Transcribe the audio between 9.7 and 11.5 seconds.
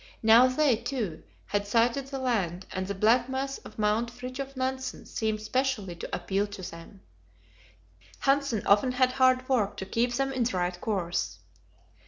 to keep them in the right course.